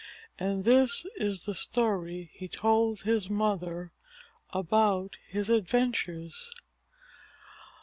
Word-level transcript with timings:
And 0.39 0.63
this 0.63 1.05
is 1.17 1.45
the 1.45 1.53
story 1.53 2.31
he 2.33 2.47
told 2.47 3.01
his 3.03 3.29
mother 3.29 3.91
about 4.51 5.13
his 5.27 5.47
adventures. 5.47 6.51